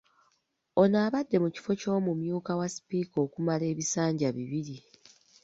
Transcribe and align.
Ono 0.81 0.97
abadde 1.05 1.35
ku 1.43 1.47
kifo 1.55 1.71
ky’omumyuka 1.79 2.51
wa 2.59 2.67
Sipiika 2.73 3.17
okumala 3.25 3.63
ebisanja 3.71 4.27
bibiri. 4.37 4.75